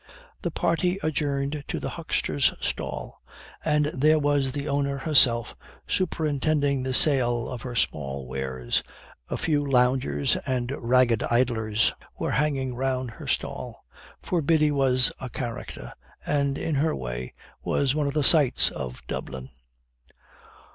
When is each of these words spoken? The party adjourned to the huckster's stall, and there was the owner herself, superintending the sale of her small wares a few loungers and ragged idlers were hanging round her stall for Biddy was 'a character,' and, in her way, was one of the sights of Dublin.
The 0.41 0.49
party 0.49 0.97
adjourned 1.03 1.63
to 1.67 1.79
the 1.79 1.89
huckster's 1.91 2.53
stall, 2.59 3.21
and 3.63 3.85
there 3.93 4.17
was 4.17 4.51
the 4.51 4.67
owner 4.67 4.97
herself, 4.97 5.55
superintending 5.87 6.81
the 6.81 6.91
sale 6.95 7.47
of 7.47 7.61
her 7.61 7.75
small 7.75 8.25
wares 8.25 8.81
a 9.29 9.37
few 9.37 9.63
loungers 9.63 10.37
and 10.37 10.71
ragged 10.79 11.21
idlers 11.29 11.93
were 12.17 12.31
hanging 12.31 12.73
round 12.73 13.11
her 13.11 13.27
stall 13.27 13.85
for 14.17 14.41
Biddy 14.41 14.71
was 14.71 15.11
'a 15.19 15.29
character,' 15.29 15.93
and, 16.25 16.57
in 16.57 16.73
her 16.81 16.95
way, 16.95 17.35
was 17.63 17.93
one 17.93 18.07
of 18.07 18.15
the 18.15 18.23
sights 18.23 18.71
of 18.71 19.05
Dublin. 19.05 19.51